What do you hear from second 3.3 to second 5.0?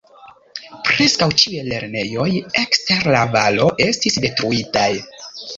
valo estis detruitaj.